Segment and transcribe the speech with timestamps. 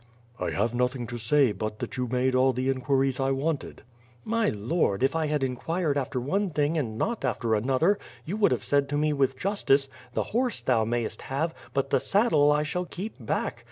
[0.37, 3.83] "1 have nothing to say, but that vou made all the inquiries T wanted."
[4.27, 8.51] "Aiy lord, if I had inquired after one thing and not after another, you would
[8.51, 12.63] have said to me with justice; 'The horso thou mayst have, but the saddle I
[12.63, 13.59] shall keep back!'